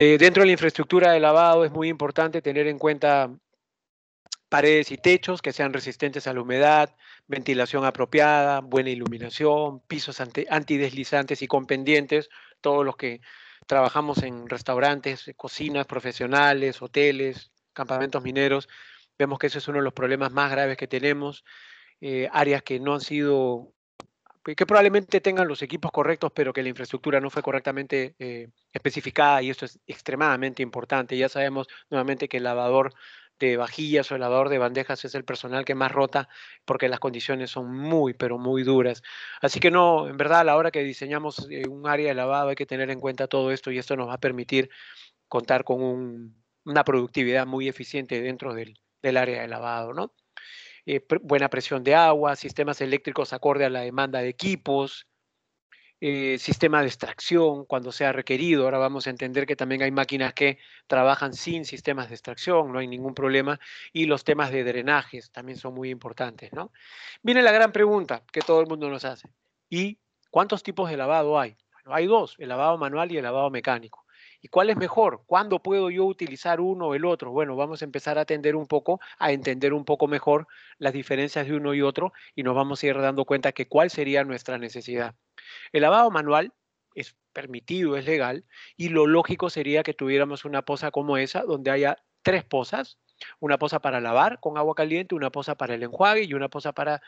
Eh, 0.00 0.16
dentro 0.16 0.42
de 0.42 0.46
la 0.46 0.52
infraestructura 0.52 1.10
de 1.10 1.18
lavado 1.18 1.64
es 1.64 1.72
muy 1.72 1.88
importante 1.88 2.40
tener 2.40 2.68
en 2.68 2.78
cuenta 2.78 3.32
paredes 4.48 4.92
y 4.92 4.96
techos 4.96 5.42
que 5.42 5.52
sean 5.52 5.72
resistentes 5.72 6.28
a 6.28 6.32
la 6.32 6.40
humedad, 6.40 6.94
ventilación 7.26 7.84
apropiada, 7.84 8.60
buena 8.60 8.90
iluminación, 8.90 9.80
pisos 9.80 10.20
antideslizantes 10.20 11.42
y 11.42 11.48
con 11.48 11.66
pendientes, 11.66 12.30
todos 12.60 12.84
los 12.84 12.96
que 12.96 13.20
trabajamos 13.66 14.22
en 14.22 14.48
restaurantes, 14.48 15.32
cocinas 15.36 15.86
profesionales, 15.86 16.80
hoteles, 16.80 17.50
campamentos 17.72 18.22
mineros, 18.22 18.68
vemos 19.18 19.40
que 19.40 19.48
ese 19.48 19.58
es 19.58 19.66
uno 19.66 19.78
de 19.78 19.84
los 19.84 19.94
problemas 19.94 20.32
más 20.32 20.50
graves 20.52 20.76
que 20.76 20.86
tenemos, 20.86 21.44
eh, 22.00 22.28
áreas 22.32 22.62
que 22.62 22.78
no 22.78 22.94
han 22.94 23.00
sido 23.00 23.74
que 24.44 24.66
probablemente 24.66 25.20
tengan 25.20 25.48
los 25.48 25.62
equipos 25.62 25.90
correctos, 25.90 26.32
pero 26.34 26.52
que 26.52 26.62
la 26.62 26.68
infraestructura 26.68 27.20
no 27.20 27.30
fue 27.30 27.42
correctamente 27.42 28.14
eh, 28.18 28.48
especificada 28.72 29.42
y 29.42 29.50
esto 29.50 29.64
es 29.64 29.78
extremadamente 29.86 30.62
importante. 30.62 31.16
Ya 31.16 31.28
sabemos 31.28 31.68
nuevamente 31.90 32.28
que 32.28 32.38
el 32.38 32.44
lavador 32.44 32.94
de 33.38 33.56
vajillas 33.56 34.10
o 34.10 34.14
el 34.14 34.20
lavador 34.20 34.48
de 34.48 34.58
bandejas 34.58 35.04
es 35.04 35.14
el 35.14 35.24
personal 35.24 35.64
que 35.64 35.74
más 35.74 35.92
rota 35.92 36.28
porque 36.64 36.88
las 36.88 36.98
condiciones 37.00 37.50
son 37.50 37.72
muy, 37.72 38.14
pero 38.14 38.38
muy 38.38 38.62
duras. 38.62 39.02
Así 39.40 39.60
que 39.60 39.70
no, 39.70 40.08
en 40.08 40.16
verdad 40.16 40.40
a 40.40 40.44
la 40.44 40.56
hora 40.56 40.70
que 40.70 40.82
diseñamos 40.82 41.46
eh, 41.50 41.68
un 41.68 41.86
área 41.86 42.08
de 42.08 42.14
lavado 42.14 42.50
hay 42.50 42.56
que 42.56 42.66
tener 42.66 42.90
en 42.90 43.00
cuenta 43.00 43.28
todo 43.28 43.52
esto 43.52 43.70
y 43.70 43.78
esto 43.78 43.96
nos 43.96 44.08
va 44.08 44.14
a 44.14 44.20
permitir 44.20 44.70
contar 45.28 45.64
con 45.64 46.34
una 46.64 46.84
productividad 46.84 47.46
muy 47.46 47.68
eficiente 47.68 48.20
dentro 48.20 48.54
del, 48.54 48.76
área 49.16 49.42
de 49.42 49.48
lavado, 49.48 49.94
¿no? 49.94 50.12
Eh, 50.90 51.04
buena 51.20 51.50
presión 51.50 51.84
de 51.84 51.94
agua, 51.94 52.34
sistemas 52.34 52.80
eléctricos 52.80 53.34
acorde 53.34 53.66
a 53.66 53.68
la 53.68 53.82
demanda 53.82 54.20
de 54.20 54.30
equipos, 54.30 55.06
eh, 56.00 56.38
sistema 56.38 56.80
de 56.80 56.86
extracción 56.86 57.66
cuando 57.66 57.92
sea 57.92 58.10
requerido. 58.10 58.64
Ahora 58.64 58.78
vamos 58.78 59.06
a 59.06 59.10
entender 59.10 59.44
que 59.44 59.54
también 59.54 59.82
hay 59.82 59.90
máquinas 59.90 60.32
que 60.32 60.58
trabajan 60.86 61.34
sin 61.34 61.66
sistemas 61.66 62.08
de 62.08 62.14
extracción, 62.14 62.72
no 62.72 62.78
hay 62.78 62.88
ningún 62.88 63.12
problema. 63.12 63.60
Y 63.92 64.06
los 64.06 64.24
temas 64.24 64.50
de 64.50 64.64
drenajes 64.64 65.30
también 65.30 65.58
son 65.58 65.74
muy 65.74 65.90
importantes, 65.90 66.54
¿no? 66.54 66.72
Viene 67.22 67.42
la 67.42 67.52
gran 67.52 67.70
pregunta 67.70 68.24
que 68.32 68.40
todo 68.40 68.62
el 68.62 68.66
mundo 68.66 68.88
nos 68.88 69.04
hace. 69.04 69.28
¿Y 69.68 69.98
cuántos 70.30 70.62
tipos 70.62 70.88
de 70.88 70.96
lavado 70.96 71.38
hay? 71.38 71.58
hay 71.84 72.06
dos, 72.06 72.34
el 72.38 72.48
lavado 72.48 72.78
manual 72.78 73.12
y 73.12 73.18
el 73.18 73.24
lavado 73.24 73.50
mecánico. 73.50 74.06
¿Y 74.40 74.48
cuál 74.48 74.70
es 74.70 74.76
mejor? 74.76 75.24
¿Cuándo 75.26 75.62
puedo 75.62 75.90
yo 75.90 76.04
utilizar 76.04 76.60
uno 76.60 76.88
o 76.88 76.94
el 76.94 77.04
otro? 77.04 77.30
Bueno, 77.32 77.56
vamos 77.56 77.82
a 77.82 77.84
empezar 77.84 78.18
a 78.18 78.22
atender 78.22 78.56
un 78.56 78.66
poco, 78.66 79.00
a 79.18 79.32
entender 79.32 79.72
un 79.72 79.84
poco 79.84 80.06
mejor 80.06 80.46
las 80.78 80.92
diferencias 80.92 81.46
de 81.46 81.54
uno 81.54 81.74
y 81.74 81.82
otro 81.82 82.12
y 82.34 82.42
nos 82.42 82.54
vamos 82.54 82.82
a 82.82 82.86
ir 82.86 82.98
dando 82.98 83.24
cuenta 83.24 83.52
que 83.52 83.68
cuál 83.68 83.90
sería 83.90 84.24
nuestra 84.24 84.58
necesidad. 84.58 85.14
El 85.72 85.82
lavado 85.82 86.10
manual 86.10 86.52
es 86.94 87.16
permitido, 87.32 87.96
es 87.96 88.04
legal, 88.04 88.44
y 88.76 88.88
lo 88.88 89.06
lógico 89.06 89.50
sería 89.50 89.82
que 89.82 89.94
tuviéramos 89.94 90.44
una 90.44 90.62
poza 90.62 90.90
como 90.90 91.16
esa, 91.16 91.42
donde 91.42 91.70
haya 91.70 91.98
tres 92.22 92.44
pozas, 92.44 92.98
una 93.40 93.58
poza 93.58 93.80
para 93.80 94.00
lavar 94.00 94.40
con 94.40 94.58
agua 94.58 94.74
caliente, 94.74 95.14
una 95.14 95.30
poza 95.30 95.56
para 95.56 95.74
el 95.74 95.82
enjuague 95.82 96.24
y 96.24 96.34
una 96.34 96.48
poza 96.48 96.72
para, 96.72 97.00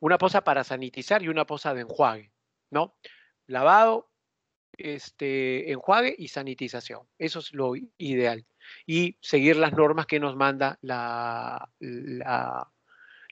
una 0.00 0.18
poza 0.18 0.42
para 0.42 0.64
sanitizar 0.64 1.22
y 1.22 1.28
una 1.28 1.46
poza 1.46 1.74
de 1.74 1.82
enjuague, 1.82 2.32
¿no? 2.70 2.96
Lavado, 3.46 4.10
este, 4.78 5.70
enjuague 5.72 6.14
y 6.16 6.28
sanitización. 6.28 7.02
Eso 7.18 7.38
es 7.40 7.52
lo 7.52 7.72
ideal. 7.98 8.44
Y 8.86 9.16
seguir 9.20 9.56
las 9.56 9.72
normas 9.72 10.06
que 10.06 10.20
nos 10.20 10.36
manda 10.36 10.78
la, 10.82 11.68
la, 11.78 12.70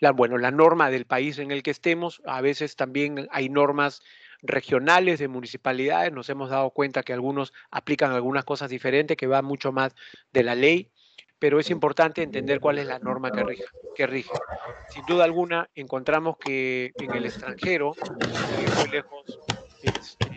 la, 0.00 0.10
bueno, 0.12 0.38
la 0.38 0.50
norma 0.50 0.90
del 0.90 1.06
país 1.06 1.38
en 1.38 1.50
el 1.50 1.62
que 1.62 1.70
estemos. 1.70 2.22
A 2.24 2.40
veces 2.40 2.76
también 2.76 3.28
hay 3.30 3.48
normas 3.48 4.02
regionales 4.42 5.18
de 5.18 5.28
municipalidades, 5.28 6.12
nos 6.12 6.28
hemos 6.28 6.50
dado 6.50 6.70
cuenta 6.70 7.02
que 7.02 7.14
algunos 7.14 7.52
aplican 7.70 8.12
algunas 8.12 8.44
cosas 8.44 8.70
diferentes, 8.70 9.16
que 9.16 9.26
va 9.26 9.40
mucho 9.42 9.72
más 9.72 9.94
de 10.32 10.42
la 10.42 10.54
ley, 10.54 10.90
pero 11.38 11.58
es 11.58 11.70
importante 11.70 12.22
entender 12.22 12.60
cuál 12.60 12.78
es 12.78 12.86
la 12.86 12.98
norma 12.98 13.30
que 13.30 13.42
rige. 13.42 13.64
Que 13.94 14.06
rige. 14.06 14.30
Sin 14.88 15.04
duda 15.06 15.24
alguna, 15.24 15.68
encontramos 15.74 16.36
que 16.38 16.92
en 16.96 17.14
el 17.14 17.26
extranjero, 17.26 17.94
muy 18.76 18.90
lejos, 18.90 19.38
este, 19.82 20.33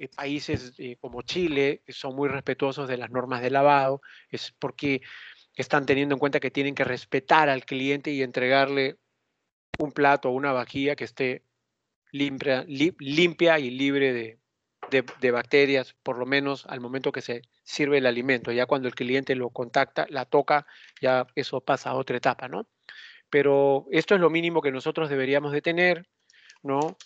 eh, 0.00 0.08
países 0.08 0.72
eh, 0.78 0.96
como 0.98 1.20
Chile 1.20 1.82
son 1.88 2.16
muy 2.16 2.28
respetuosos 2.30 2.88
de 2.88 2.96
las 2.96 3.10
normas 3.10 3.42
de 3.42 3.50
lavado, 3.50 4.00
es 4.30 4.54
porque 4.58 5.02
están 5.54 5.84
teniendo 5.84 6.14
en 6.14 6.18
cuenta 6.18 6.40
que 6.40 6.50
tienen 6.50 6.74
que 6.74 6.84
respetar 6.84 7.50
al 7.50 7.66
cliente 7.66 8.10
y 8.10 8.22
entregarle 8.22 8.96
un 9.78 9.92
plato 9.92 10.30
o 10.30 10.32
una 10.32 10.52
vajilla 10.52 10.96
que 10.96 11.04
esté 11.04 11.44
limpia, 12.12 12.64
limpia 12.66 13.58
y 13.58 13.70
libre 13.70 14.14
de, 14.14 15.04
de, 15.20 15.30
bacterias, 15.30 15.94
por 16.02 16.16
lo 16.16 16.24
menos 16.24 16.64
al 16.66 16.80
momento 16.80 17.12
que 17.12 17.20
se 17.20 17.42
sirve 17.62 17.98
el 17.98 18.06
alimento. 18.06 18.52
Ya 18.52 18.64
cuando 18.64 18.88
el 18.88 18.94
cliente 18.94 19.34
lo 19.34 19.50
contacta, 19.50 20.06
la 20.08 20.24
toca, 20.24 20.66
ya 21.02 21.26
eso 21.34 21.60
pasa 21.60 21.90
a 21.90 21.94
otra 21.94 22.16
etapa, 22.16 22.48
¿no? 22.48 22.66
Pero 23.28 23.86
esto 23.90 24.14
es 24.14 24.20
lo 24.22 24.30
mínimo 24.30 24.62
que 24.62 24.72
nosotros 24.72 25.10
deberíamos 25.10 25.52
de 25.52 25.60
tener, 25.60 26.08
¿no? 26.62 26.96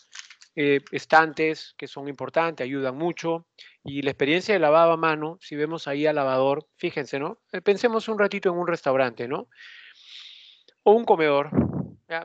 Eh, 0.56 0.80
estantes 0.92 1.74
que 1.76 1.88
son 1.88 2.08
importantes, 2.08 2.64
ayudan 2.64 2.96
mucho. 2.96 3.46
Y 3.82 4.02
la 4.02 4.10
experiencia 4.10 4.54
de 4.54 4.60
lavado 4.60 4.92
a 4.92 4.96
mano, 4.96 5.36
si 5.40 5.56
vemos 5.56 5.88
ahí 5.88 6.06
al 6.06 6.14
lavador, 6.14 6.68
fíjense, 6.76 7.18
¿no? 7.18 7.38
Eh, 7.52 7.60
pensemos 7.60 8.08
un 8.08 8.18
ratito 8.18 8.50
en 8.50 8.56
un 8.56 8.68
restaurante, 8.68 9.26
¿no? 9.26 9.48
O 10.84 10.92
un 10.92 11.04
comedor, 11.04 11.50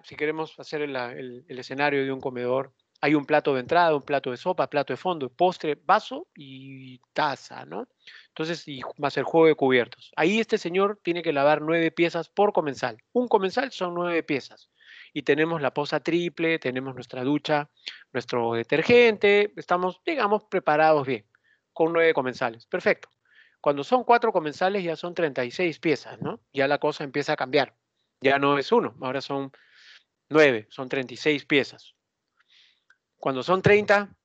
si 0.04 0.16
queremos 0.16 0.60
hacer 0.60 0.82
el, 0.82 1.46
escenario 1.48 2.04
de 2.04 2.12
un 2.12 2.20
comedor, 2.20 2.74
hay 3.02 3.16
un 3.16 3.26
plato 3.26 3.54
de 3.54 3.62
entrada, 3.62 3.96
un 3.96 4.02
plato 4.04 4.30
de 4.32 4.38
sopa, 4.38 4.70
plato 4.70 4.94
de 4.94 4.98
fondo, 4.98 5.30
postre, 5.30 5.80
vaso 5.86 6.28
y 6.36 7.00
taza, 7.14 7.66
¿no? 7.66 7.88
Entonces, 8.28 8.68
y 8.68 8.82
más 8.98 9.18
el 9.18 9.24
juego 9.24 9.48
de 9.48 9.56
cubiertos. 9.56 10.12
Ahí 10.18 10.40
este 10.40 10.58
señor 10.58 11.00
tiene 11.02 11.22
que 11.22 11.32
lavar 11.32 11.62
nueve 11.62 11.92
piezas 11.92 12.30
por 12.30 12.52
comensal. 12.52 12.98
Un 13.14 13.28
comensal 13.28 13.72
son 13.72 13.96
nueve 13.96 14.22
piezas. 14.24 14.70
Y 15.14 15.24
tenemos 15.24 15.62
la 15.62 15.74
poza 15.74 16.00
triple, 16.00 16.60
tenemos 16.60 16.96
nuestra 16.96 17.24
ducha, 17.24 17.70
nuestro 18.14 18.54
detergente, 18.54 19.54
estamos, 19.56 20.02
digamos, 20.06 20.44
preparados 20.46 21.06
bien, 21.08 21.26
con 21.74 21.94
nueve 21.94 22.14
comensales. 22.14 22.66
Perfecto. 22.66 23.10
Cuando 23.62 23.84
son 23.84 24.04
cuatro 24.04 24.32
comensales 24.32 24.84
ya 24.84 24.96
son 24.96 25.14
36 25.14 25.80
piezas, 25.80 26.22
¿no? 26.22 26.40
Ya 26.54 26.68
la 26.68 26.78
cosa 26.78 27.04
empieza 27.04 27.34
a 27.34 27.38
cambiar. 27.38 27.76
Ya 28.22 28.40
no 28.40 28.58
es 28.58 28.72
uno, 28.72 28.96
ahora 29.02 29.22
son 29.22 29.52
9, 30.30 30.68
son 30.70 30.88
36 30.88 31.46
piezas. 31.46 31.96
Cuando 33.18 33.44
son 33.44 33.62
30, 33.62 34.16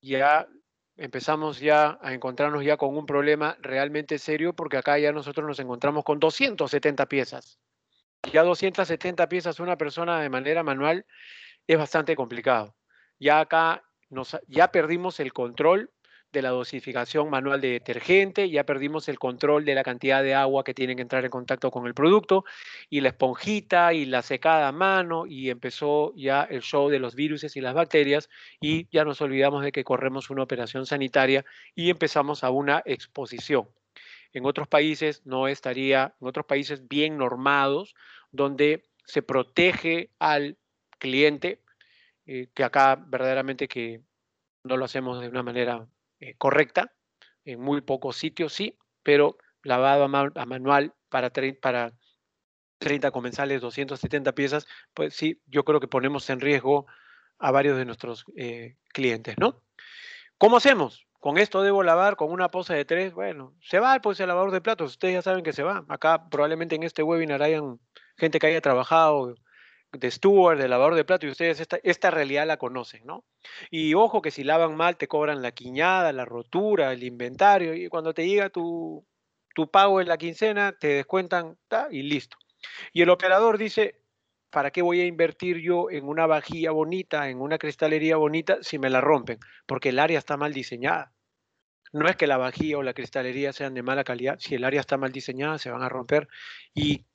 ya 0.00 0.46
empezamos 0.96 1.60
ya 1.60 1.98
a 2.02 2.12
encontrarnos 2.12 2.64
ya 2.64 2.76
con 2.76 2.96
un 2.96 3.06
problema 3.06 3.56
realmente 3.60 4.18
serio 4.18 4.54
porque 4.54 4.76
acá 4.76 4.98
ya 4.98 5.12
nosotros 5.12 5.46
nos 5.46 5.58
encontramos 5.58 6.04
con 6.04 6.20
270 6.20 7.06
piezas. 7.06 7.58
Ya 8.32 8.42
270 8.42 9.28
piezas 9.28 9.60
una 9.60 9.76
persona 9.76 10.20
de 10.20 10.28
manera 10.28 10.62
manual 10.62 11.06
es 11.66 11.78
bastante 11.78 12.14
complicado. 12.14 12.76
Ya 13.18 13.40
acá 13.40 13.82
nos, 14.08 14.38
ya 14.46 14.70
perdimos 14.70 15.20
el 15.20 15.32
control 15.32 15.90
de 16.32 16.42
la 16.42 16.50
dosificación 16.50 17.28
manual 17.28 17.60
de 17.60 17.70
detergente, 17.70 18.48
ya 18.48 18.64
perdimos 18.64 19.08
el 19.08 19.18
control 19.18 19.64
de 19.64 19.74
la 19.74 19.82
cantidad 19.82 20.22
de 20.22 20.34
agua 20.34 20.62
que 20.62 20.74
tienen 20.74 20.96
que 20.96 21.02
entrar 21.02 21.24
en 21.24 21.30
contacto 21.30 21.70
con 21.70 21.86
el 21.86 21.94
producto 21.94 22.44
y 22.88 23.00
la 23.00 23.08
esponjita 23.08 23.92
y 23.94 24.04
la 24.04 24.22
secada 24.22 24.68
a 24.68 24.72
mano 24.72 25.26
y 25.26 25.50
empezó 25.50 26.12
ya 26.14 26.44
el 26.44 26.62
show 26.62 26.88
de 26.88 27.00
los 27.00 27.14
virus 27.14 27.56
y 27.56 27.60
las 27.60 27.74
bacterias 27.74 28.28
y 28.60 28.88
ya 28.90 29.04
nos 29.04 29.20
olvidamos 29.20 29.64
de 29.64 29.72
que 29.72 29.82
corremos 29.82 30.30
una 30.30 30.44
operación 30.44 30.86
sanitaria 30.86 31.44
y 31.74 31.90
empezamos 31.90 32.44
a 32.44 32.50
una 32.50 32.82
exposición. 32.84 33.68
En 34.32 34.46
otros 34.46 34.68
países 34.68 35.22
no 35.24 35.48
estaría, 35.48 36.14
en 36.20 36.28
otros 36.28 36.46
países 36.46 36.86
bien 36.88 37.18
normados, 37.18 37.94
donde 38.30 38.84
se 39.04 39.22
protege 39.22 40.10
al 40.18 40.56
cliente, 40.98 41.62
eh, 42.26 42.48
que 42.54 42.64
acá 42.64 42.96
verdaderamente 42.96 43.66
que 43.66 44.02
no 44.62 44.76
lo 44.76 44.84
hacemos 44.84 45.20
de 45.20 45.28
una 45.28 45.42
manera 45.42 45.88
eh, 46.20 46.34
correcta, 46.36 46.92
en 47.44 47.60
muy 47.60 47.80
pocos 47.80 48.16
sitios 48.16 48.52
sí, 48.52 48.78
pero 49.02 49.38
lavado 49.62 50.04
a, 50.04 50.46
manual 50.46 50.94
para, 51.08 51.30
para 51.60 51.92
30 52.78 53.10
comensales, 53.10 53.60
270 53.60 54.32
piezas, 54.34 54.66
pues 54.94 55.14
sí, 55.14 55.40
yo 55.46 55.64
creo 55.64 55.80
que 55.80 55.88
ponemos 55.88 56.28
en 56.30 56.40
riesgo 56.40 56.86
a 57.38 57.50
varios 57.50 57.76
de 57.78 57.84
nuestros 57.84 58.24
eh, 58.36 58.76
clientes, 58.88 59.36
¿no? 59.38 59.62
¿Cómo 60.38 60.56
hacemos? 60.56 61.06
Con 61.20 61.36
esto 61.36 61.62
debo 61.62 61.82
lavar 61.82 62.16
con 62.16 62.32
una 62.32 62.50
poza 62.50 62.74
de 62.74 62.86
tres, 62.86 63.12
bueno, 63.12 63.54
se 63.62 63.78
va 63.78 64.00
pues 64.00 64.18
el 64.20 64.28
lavador 64.28 64.52
de 64.52 64.62
platos, 64.62 64.92
ustedes 64.92 65.14
ya 65.14 65.22
saben 65.22 65.44
que 65.44 65.52
se 65.52 65.62
va. 65.62 65.84
Acá 65.88 66.28
probablemente 66.30 66.74
en 66.76 66.82
este 66.82 67.02
webinar 67.02 67.42
hayan 67.42 67.78
gente 68.16 68.38
que 68.38 68.46
haya 68.46 68.62
trabajado 68.62 69.34
de 69.92 70.10
steward, 70.10 70.58
de 70.58 70.68
lavador 70.68 70.94
de 70.94 71.04
plato, 71.04 71.26
y 71.26 71.30
ustedes 71.30 71.66
esta, 71.82 72.10
realidad 72.10 72.46
la 72.46 72.56
conocen, 72.56 73.04
¿no? 73.04 73.24
Y 73.70 73.92
ojo 73.94 74.22
que 74.22 74.30
si 74.30 74.44
lavan 74.44 74.76
mal 74.76 74.96
te 74.96 75.08
cobran 75.08 75.42
la 75.42 75.52
quiñada, 75.52 76.12
la 76.12 76.24
rotura, 76.24 76.92
el 76.92 77.02
inventario, 77.02 77.74
y 77.74 77.88
cuando 77.88 78.14
te 78.14 78.26
llega 78.26 78.48
tu, 78.48 79.06
tu 79.54 79.70
pago 79.70 80.00
en 80.00 80.08
la 80.08 80.16
quincena, 80.16 80.72
te 80.72 80.88
descuentan 80.88 81.58
y 81.90 82.02
listo. 82.02 82.38
Y 82.92 83.02
el 83.02 83.10
operador 83.10 83.58
dice, 83.58 84.00
¿para 84.50 84.70
qué 84.70 84.82
voy 84.82 85.00
a 85.00 85.06
invertir 85.06 85.58
yo 85.58 85.90
en 85.90 86.06
una 86.06 86.26
vajilla 86.26 86.70
bonita, 86.72 87.28
en 87.28 87.40
una 87.40 87.58
cristalería 87.58 88.16
bonita, 88.16 88.58
si 88.62 88.78
me 88.78 88.90
la 88.90 89.00
rompen? 89.00 89.38
Porque 89.66 89.90
el 89.90 89.98
área 89.98 90.18
está 90.18 90.36
mal 90.36 90.52
diseñada. 90.52 91.12
no 91.92 92.08
es 92.08 92.16
que 92.16 92.26
la 92.26 92.36
vajilla 92.36 92.78
o 92.78 92.82
la 92.82 92.94
cristalería 92.94 93.52
sean 93.52 93.74
de 93.74 93.82
mala 93.82 94.04
calidad, 94.04 94.38
si 94.38 94.54
el 94.54 94.64
área 94.64 94.80
está 94.80 94.96
mal 94.96 95.12
diseñada 95.12 95.58
se 95.58 95.70
van 95.70 95.82
a 95.82 95.88
romper 95.88 96.28
y 96.74 97.06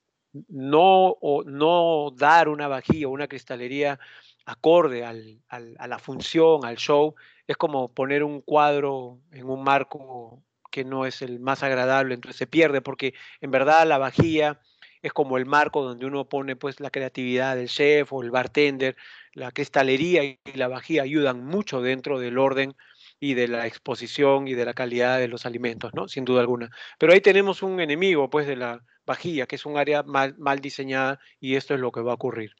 no, 0.48 1.16
o 1.20 1.44
no 1.44 2.10
dar 2.14 2.48
una 2.48 2.68
vajilla 2.68 3.08
o 3.08 3.10
una 3.10 3.28
cristalería 3.28 3.98
acorde 4.44 5.04
a 5.04 5.88
la 5.88 5.98
función, 5.98 6.64
al 6.64 6.76
show, 6.76 7.14
es 7.46 7.56
como 7.56 7.92
poner 7.92 8.22
un 8.22 8.40
cuadro 8.42 9.20
en 9.32 9.48
un 9.48 9.64
marco 9.64 10.42
que 10.70 10.84
no 10.84 11.06
es 11.06 11.22
el 11.22 11.40
más 11.40 11.62
agradable, 11.62 12.14
entonces 12.14 12.36
se 12.36 12.46
pierde, 12.46 12.82
porque 12.82 13.14
en 13.40 13.50
verdad 13.50 13.86
la 13.86 13.98
vajilla 13.98 14.60
es 15.06 15.12
como 15.12 15.38
el 15.38 15.46
marco 15.46 15.82
donde 15.82 16.06
uno 16.06 16.28
pone 16.28 16.56
pues 16.56 16.80
la 16.80 16.90
creatividad 16.90 17.56
del 17.56 17.68
chef 17.68 18.12
o 18.12 18.22
el 18.22 18.30
bartender, 18.30 18.96
la 19.32 19.52
cristalería 19.52 20.24
y 20.24 20.38
la 20.54 20.68
vajilla 20.68 21.02
ayudan 21.02 21.44
mucho 21.44 21.80
dentro 21.82 22.18
del 22.20 22.38
orden 22.38 22.74
y 23.20 23.34
de 23.34 23.48
la 23.48 23.66
exposición 23.66 24.48
y 24.48 24.54
de 24.54 24.64
la 24.64 24.74
calidad 24.74 25.18
de 25.18 25.28
los 25.28 25.46
alimentos, 25.46 25.94
¿no? 25.94 26.08
Sin 26.08 26.24
duda 26.24 26.40
alguna. 26.40 26.70
Pero 26.98 27.12
ahí 27.12 27.20
tenemos 27.20 27.62
un 27.62 27.80
enemigo, 27.80 28.28
pues, 28.30 28.46
de 28.46 28.56
la 28.56 28.82
vajilla, 29.06 29.46
que 29.46 29.56
es 29.56 29.66
un 29.66 29.78
área 29.78 30.02
mal, 30.02 30.34
mal 30.38 30.60
diseñada 30.60 31.20
y 31.40 31.54
esto 31.56 31.74
es 31.74 31.80
lo 31.80 31.92
que 31.92 32.00
va 32.02 32.12
a 32.12 32.14
ocurrir. 32.16 32.52